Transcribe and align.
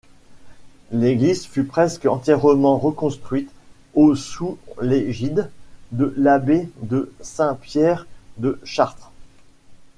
L’église 0.91 1.45
fut 1.45 1.63
presque 1.65 2.07
entièrement 2.07 2.75
reconstruite 2.79 3.51
au 3.93 4.15
sous 4.15 4.57
l’égide 4.81 5.51
de 5.91 6.11
l’abbé 6.17 6.67
de 6.81 7.13
Saint-Pierre 7.21 8.07
de 8.37 8.59
Chartres. 8.63 9.11